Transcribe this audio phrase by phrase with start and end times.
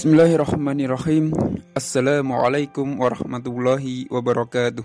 [0.00, 1.28] Bismillahirrahmanirrahim.
[1.76, 4.80] Assalamualaikum warahmatullahi wabarakatuh.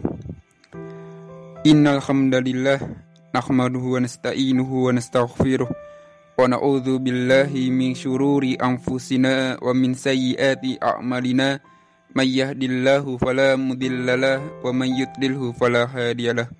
[1.63, 2.83] Innal hamdalillah
[3.31, 11.63] nahmaduhu wa nasta'inuhu wa nastaghfiruh wa na'udzu billahi min syururi anfusina wa min sayyiati a'malina.
[12.11, 16.51] May yahdihillahu fala mudhillalah wa may yudlilhu fala hadiyalah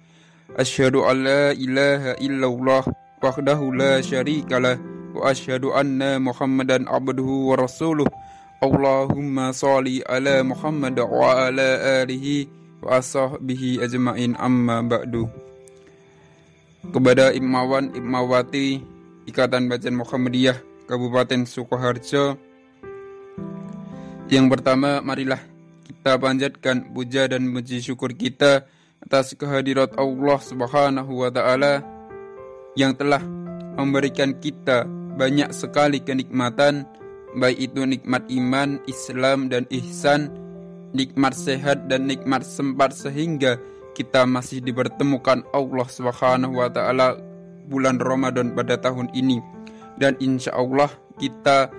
[0.55, 2.87] Asyhadu an la ilaha illallah
[3.19, 4.79] wahdahu la syarikalah
[5.11, 8.07] wa asyhadu anna Muhammadan abduhu wa rasuluh
[8.65, 12.49] Allahumma salli ala Muhammad wa ala alihi
[12.81, 15.29] wa ashabihi ajmain amma ba'du.
[16.89, 18.81] Kepada Imawan Imawati
[19.29, 20.57] Ikatan Bacaan Muhammadiyah
[20.89, 22.41] Kabupaten Sukoharjo.
[24.33, 25.41] Yang pertama marilah
[25.85, 28.65] kita panjatkan puja dan puji syukur kita
[28.97, 31.85] atas kehadirat Allah Subhanahu wa taala
[32.73, 33.21] yang telah
[33.77, 36.89] memberikan kita banyak sekali kenikmatan
[37.35, 40.31] baik itu nikmat iman, Islam dan ihsan,
[40.95, 43.59] nikmat sehat dan nikmat sempat sehingga
[43.95, 47.19] kita masih dipertemukan Allah Subhanahu wa taala
[47.67, 49.39] bulan Ramadan pada tahun ini
[49.99, 51.71] dan insya Allah kita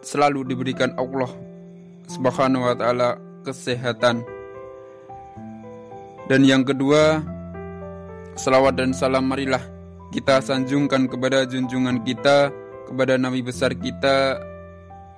[0.00, 1.28] selalu diberikan Allah
[2.08, 4.24] Subhanahu wa taala kesehatan.
[6.28, 7.24] Dan yang kedua,
[8.38, 9.60] salawat dan salam marilah
[10.14, 12.54] kita sanjungkan kepada junjungan kita,
[12.86, 14.38] kepada nabi besar kita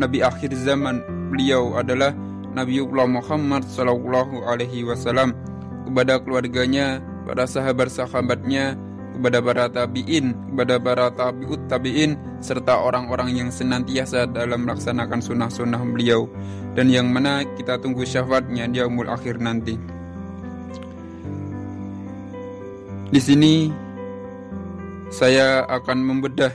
[0.02, 1.00] nabi akhir zaman
[1.30, 2.10] beliau adalah
[2.52, 5.32] Nabiullah Muhammad Sallallahu Alaihi Wasallam
[5.88, 8.76] kepada keluarganya, para sahabat-sahabatnya,
[9.16, 16.28] kepada para tabiin, kepada para tabiut tabiin, serta orang-orang yang senantiasa dalam melaksanakan sunnah-sunnah beliau
[16.76, 19.80] dan yang mana kita tunggu syafaatnya di umul akhir nanti.
[23.12, 23.68] Di sini
[25.12, 26.52] saya akan membedah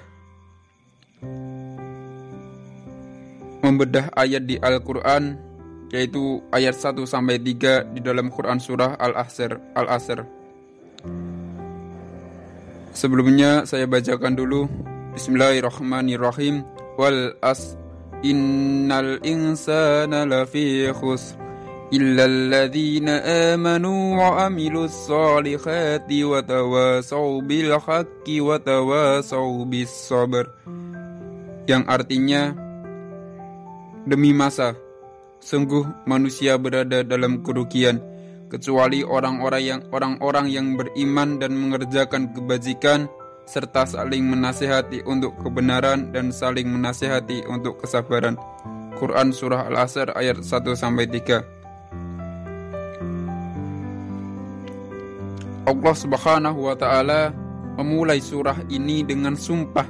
[3.66, 5.38] membedah ayat di Al-Qur'an
[5.92, 9.60] yaitu ayat 1 sampai 3 di dalam Quran surah Al-Asr.
[9.76, 10.24] Al-Asr.
[12.92, 14.68] Sebelumnya saya bacakan dulu
[15.12, 16.64] Bismillahirrahmanirrahim
[16.96, 17.76] wal as
[18.24, 21.42] innal insana lafi khusr
[21.92, 23.08] إلا الذين
[23.52, 30.44] آمنوا وعملوا الصالحات وتواصوا بالحق وتواصوا بالصبر
[31.68, 32.56] yang artinya
[34.07, 34.79] demi masa.
[35.43, 38.01] Sungguh manusia berada dalam kerugian,
[38.47, 43.11] kecuali orang-orang yang orang-orang yang beriman dan mengerjakan kebajikan
[43.47, 48.39] serta saling menasehati untuk kebenaran dan saling menasehati untuk kesabaran.
[48.97, 51.57] Quran surah Al-Asr ayat 1 sampai 3.
[55.67, 57.35] Allah Subhanahu wa taala
[57.77, 59.85] memulai surah ini dengan sumpah.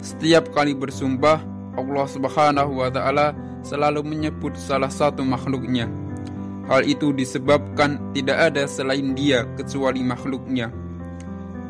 [0.00, 5.86] Setiap kali bersumpah, Allah Subhanahu wa taala selalu menyebut salah satu makhluknya.
[6.66, 10.72] Hal itu disebabkan tidak ada selain Dia kecuali makhluknya.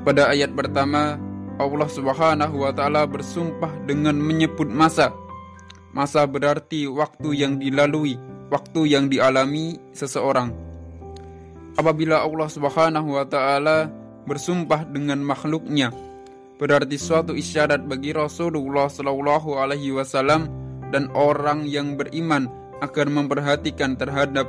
[0.06, 1.18] Pada ayat pertama,
[1.58, 5.12] Allah Subhanahu wa taala bersumpah dengan menyebut masa.
[5.92, 8.16] Masa berarti waktu yang dilalui,
[8.48, 10.54] waktu yang dialami seseorang.
[11.76, 13.90] Apabila Allah Subhanahu wa taala
[14.24, 15.92] bersumpah dengan makhluknya,
[16.56, 20.48] berarti suatu isyarat bagi Rasulullah Shallallahu Alaihi Wasallam
[20.88, 22.48] dan orang yang beriman
[22.80, 24.48] agar memperhatikan terhadap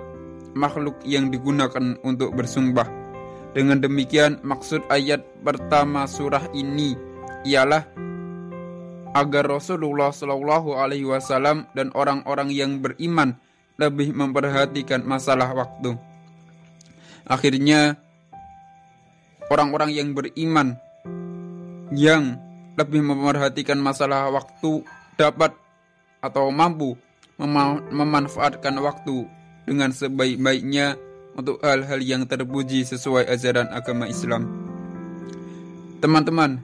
[0.56, 2.88] makhluk yang digunakan untuk bersumpah.
[3.56, 6.94] Dengan demikian, maksud ayat pertama surah ini
[7.48, 7.84] ialah
[9.16, 13.34] agar Rasulullah Shallallahu Alaihi Wasallam dan orang-orang yang beriman
[13.78, 15.98] lebih memperhatikan masalah waktu.
[17.28, 17.98] Akhirnya,
[19.50, 20.78] orang-orang yang beriman
[21.94, 22.38] yang
[22.78, 24.86] lebih memperhatikan masalah waktu
[25.18, 25.56] dapat
[26.22, 26.94] atau mampu
[27.38, 29.26] mem memanfaatkan waktu
[29.66, 30.98] dengan sebaik-baiknya
[31.38, 34.50] untuk hal-hal yang terpuji sesuai ajaran agama Islam.
[36.02, 36.62] Teman-teman,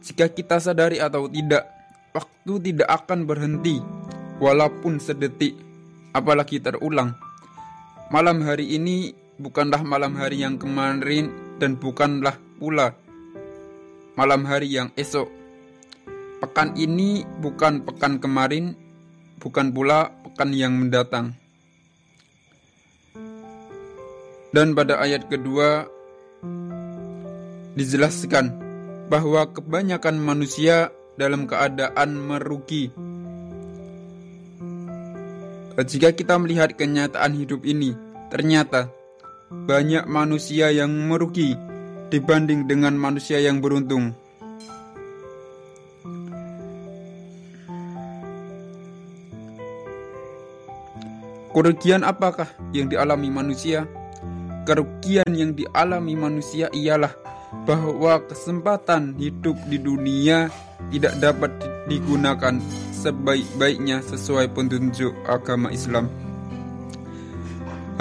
[0.00, 1.68] jika kita sadari atau tidak,
[2.16, 3.80] waktu tidak akan berhenti
[4.40, 5.56] walaupun sedetik,
[6.16, 7.12] apalagi terulang.
[8.08, 12.96] Malam hari ini bukanlah malam hari yang kemarin dan bukanlah pula
[14.14, 15.26] malam hari yang esok.
[16.38, 18.78] Pekan ini bukan pekan kemarin,
[19.42, 21.34] bukan pula pekan yang mendatang.
[24.54, 25.90] Dan pada ayat kedua
[27.74, 28.54] dijelaskan
[29.10, 32.94] bahwa kebanyakan manusia dalam keadaan merugi.
[35.74, 37.98] Jika kita melihat kenyataan hidup ini,
[38.30, 38.94] ternyata
[39.50, 41.73] banyak manusia yang merugi
[42.14, 44.14] dibanding dengan manusia yang beruntung.
[51.50, 53.86] Kerugian apakah yang dialami manusia?
[54.62, 57.14] Kerugian yang dialami manusia ialah
[57.66, 60.50] bahwa kesempatan hidup di dunia
[60.90, 61.50] tidak dapat
[61.86, 62.58] digunakan
[62.90, 66.10] sebaik-baiknya sesuai petunjuk agama Islam.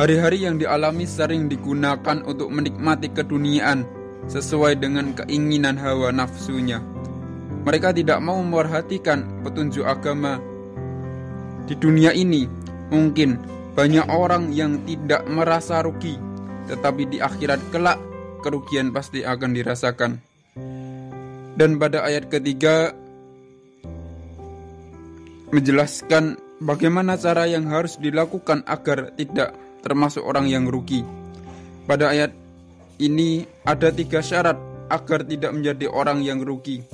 [0.02, 6.80] Hari-hari yang dialami sering digunakan untuk menikmati keduniaan sesuai dengan keinginan hawa nafsunya.
[7.64, 10.40] Mereka tidak mau memperhatikan petunjuk agama
[11.68, 12.48] di dunia ini.
[12.92, 13.40] Mungkin
[13.74, 16.20] banyak orang yang tidak merasa rugi,
[16.70, 17.98] tetapi di akhirat kelak
[18.44, 20.12] kerugian pasti akan dirasakan.
[21.54, 22.92] Dan pada ayat ketiga
[25.54, 29.56] menjelaskan bagaimana cara yang harus dilakukan agar tidak
[29.86, 31.06] termasuk orang yang rugi.
[31.86, 32.43] Pada ayat
[33.02, 34.58] ini ada tiga syarat
[34.94, 36.86] agar tidak menjadi orang yang rugi.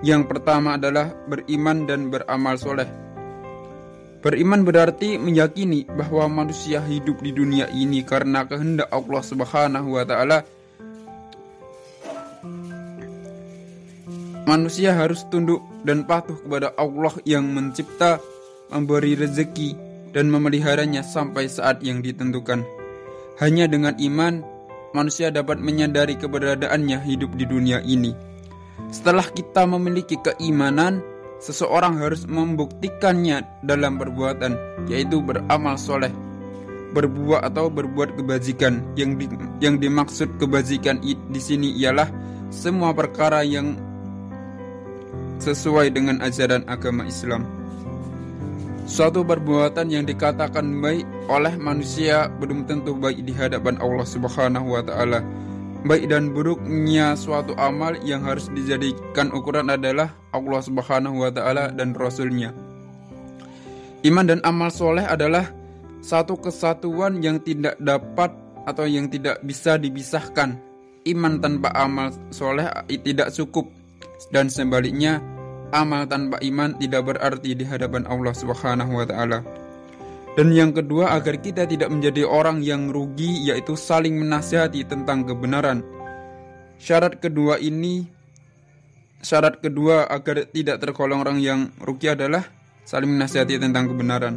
[0.00, 2.88] Yang pertama adalah beriman dan beramal soleh.
[4.24, 10.38] Beriman berarti meyakini bahwa manusia hidup di dunia ini karena kehendak Allah Subhanahu wa taala.
[14.46, 18.22] Manusia harus tunduk dan patuh kepada Allah yang mencipta,
[18.70, 19.74] memberi rezeki,
[20.14, 22.62] dan memeliharanya sampai saat yang ditentukan.
[23.42, 24.55] Hanya dengan iman,
[24.96, 28.16] manusia dapat menyadari keberadaannya hidup di dunia ini.
[28.88, 31.04] Setelah kita memiliki keimanan,
[31.36, 34.56] seseorang harus membuktikannya dalam perbuatan,
[34.88, 36.12] yaitu beramal soleh,
[36.96, 38.80] berbuat atau berbuat kebajikan.
[38.96, 39.24] Yang di,
[39.60, 42.08] yang dimaksud kebajikan di sini ialah
[42.48, 43.76] semua perkara yang
[45.36, 47.55] sesuai dengan ajaran agama Islam.
[48.86, 54.82] Suatu perbuatan yang dikatakan baik oleh manusia belum tentu baik di hadapan Allah Subhanahu wa
[54.86, 55.26] taala.
[55.82, 61.98] Baik dan buruknya suatu amal yang harus dijadikan ukuran adalah Allah Subhanahu wa taala dan
[61.98, 62.54] rasulnya.
[64.06, 65.50] Iman dan amal soleh adalah
[65.98, 68.30] satu kesatuan yang tidak dapat
[68.70, 70.62] atau yang tidak bisa dipisahkan.
[71.02, 72.70] Iman tanpa amal soleh
[73.02, 73.66] tidak cukup
[74.30, 75.18] dan sebaliknya
[75.76, 79.44] amal tanpa iman tidak berarti di hadapan Allah Subhanahu wa taala.
[80.36, 85.80] Dan yang kedua agar kita tidak menjadi orang yang rugi yaitu saling menasihati tentang kebenaran.
[86.76, 88.04] Syarat kedua ini
[89.24, 92.44] syarat kedua agar tidak tergolong orang yang rugi adalah
[92.84, 94.36] saling menasihati tentang kebenaran.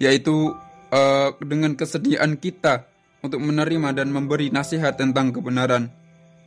[0.00, 0.56] Yaitu
[0.88, 2.88] uh, dengan kesediaan kita
[3.20, 5.92] untuk menerima dan memberi nasihat tentang kebenaran.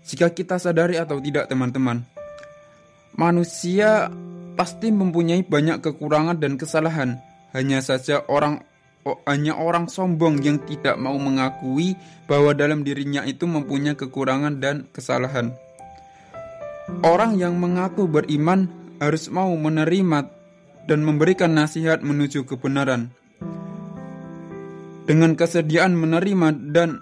[0.02, 2.06] Jika kita sadari atau tidak teman-teman,
[3.16, 4.12] Manusia
[4.58, 7.22] pasti mempunyai banyak kekurangan dan kesalahan.
[7.54, 8.66] Hanya saja orang
[9.06, 11.94] oh, hanya orang sombong yang tidak mau mengakui
[12.26, 15.54] bahwa dalam dirinya itu mempunyai kekurangan dan kesalahan.
[17.06, 18.68] Orang yang mengaku beriman
[18.98, 20.28] harus mau menerima
[20.90, 23.14] dan memberikan nasihat menuju kebenaran.
[25.08, 27.00] Dengan kesediaan menerima dan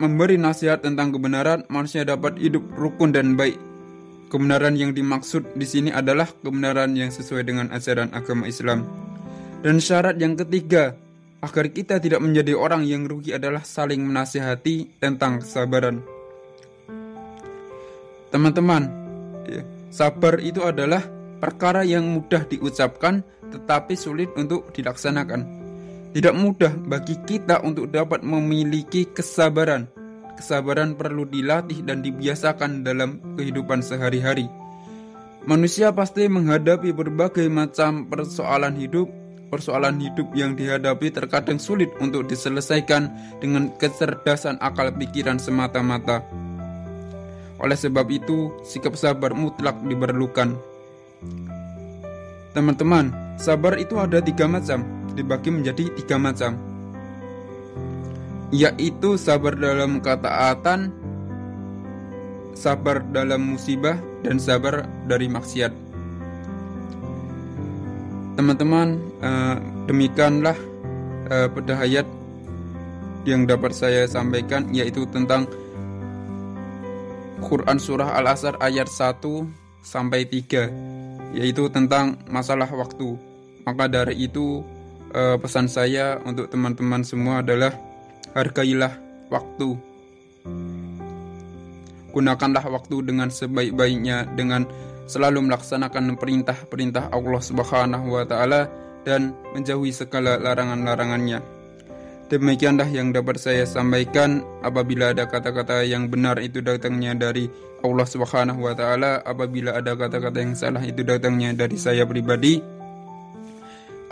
[0.00, 3.67] memberi nasihat tentang kebenaran, manusia dapat hidup rukun dan baik
[4.28, 8.84] Kebenaran yang dimaksud di sini adalah kebenaran yang sesuai dengan ajaran agama Islam.
[9.64, 10.92] Dan syarat yang ketiga,
[11.40, 16.04] agar kita tidak menjadi orang yang rugi adalah saling menasihati tentang kesabaran.
[18.28, 18.84] Teman-teman,
[19.48, 21.00] ya, sabar itu adalah
[21.40, 25.40] perkara yang mudah diucapkan tetapi sulit untuk dilaksanakan.
[26.12, 29.88] Tidak mudah bagi kita untuk dapat memiliki kesabaran
[30.38, 34.46] kesabaran perlu dilatih dan dibiasakan dalam kehidupan sehari-hari.
[35.42, 39.10] Manusia pasti menghadapi berbagai macam persoalan hidup.
[39.48, 43.08] Persoalan hidup yang dihadapi terkadang sulit untuk diselesaikan
[43.40, 46.20] dengan kecerdasan akal pikiran semata-mata.
[47.56, 50.52] Oleh sebab itu, sikap sabar mutlak diperlukan.
[52.52, 53.08] Teman-teman,
[53.40, 54.84] sabar itu ada tiga macam,
[55.16, 56.67] dibagi menjadi tiga macam
[58.48, 60.88] yaitu sabar dalam ketaatan,
[62.56, 65.72] sabar dalam musibah, dan sabar dari maksiat.
[68.38, 69.58] Teman-teman, uh,
[69.90, 70.56] demikianlah
[71.28, 72.06] uh, pedahayat
[73.26, 75.44] yang dapat saya sampaikan yaitu tentang
[77.44, 79.20] Quran surah Al-Asr ayat 1
[79.82, 83.18] sampai 3 yaitu tentang masalah waktu.
[83.68, 84.64] Maka dari itu
[85.12, 87.74] uh, pesan saya untuk teman-teman semua adalah
[88.38, 88.94] Hargailah
[89.34, 89.74] waktu.
[92.14, 94.62] Gunakanlah waktu dengan sebaik-baiknya dengan
[95.10, 98.70] selalu melaksanakan perintah-perintah Allah Subhanahu wa taala
[99.02, 101.42] dan menjauhi segala larangan-larangannya.
[102.30, 107.50] Demikianlah yang dapat saya sampaikan apabila ada kata-kata yang benar itu datangnya dari
[107.82, 112.62] Allah Subhanahu wa taala, apabila ada kata-kata yang salah itu datangnya dari saya pribadi.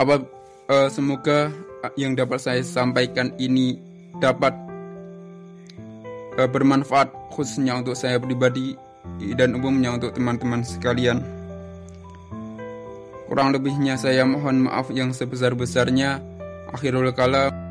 [0.03, 1.47] uh, semoga
[1.95, 3.87] yang dapat saya sampaikan ini
[4.23, 4.55] dapat
[6.39, 8.79] uh, bermanfaat khususnya untuk saya pribadi
[9.35, 11.23] dan umumnya untuk teman-teman sekalian.
[13.27, 16.23] Kurang lebihnya saya mohon maaf yang sebesar-besarnya.
[16.71, 17.66] Akhirul kalam.